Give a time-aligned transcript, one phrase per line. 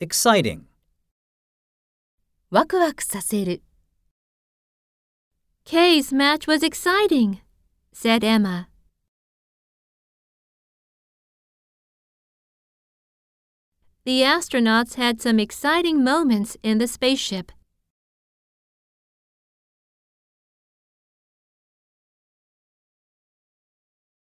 [0.00, 0.62] exciting,
[2.50, 3.62] ワクワクさせる。
[5.64, 7.40] Kay's match was exciting,
[7.92, 8.68] said Emma.
[14.04, 17.52] The astronauts had some exciting moments in the spaceship.